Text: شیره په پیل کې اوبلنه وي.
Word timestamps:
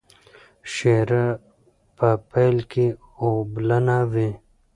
شیره 0.73 1.25
په 1.97 2.09
پیل 2.31 2.57
کې 2.71 2.87
اوبلنه 3.23 3.97
وي. 4.11 4.29